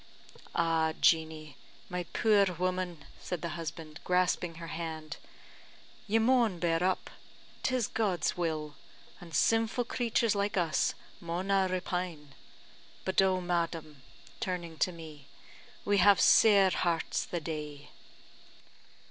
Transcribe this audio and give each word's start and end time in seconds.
"Ah, 0.55 0.93
Jeannie, 0.99 1.55
my 1.87 2.05
puir 2.05 2.55
woman," 2.57 3.05
said 3.19 3.43
the 3.43 3.49
husband, 3.49 3.99
grasping 4.03 4.55
her 4.55 4.65
hand, 4.69 5.17
"ye 6.07 6.17
maun 6.17 6.57
bear 6.57 6.83
up; 6.83 7.11
'tis 7.61 7.85
God's 7.85 8.35
will; 8.35 8.73
an 9.19 9.31
sinfu' 9.31 9.87
creatures 9.87 10.33
like 10.33 10.57
us 10.57 10.95
mauna 11.19 11.67
repine. 11.69 12.33
But 13.05 13.21
oh, 13.21 13.41
madam," 13.41 14.01
turning 14.39 14.79
to 14.79 14.91
me, 14.91 15.27
"we 15.85 15.99
have 15.99 16.19
sair 16.19 16.71
hearts 16.71 17.23
the 17.23 17.39
day!" 17.39 17.89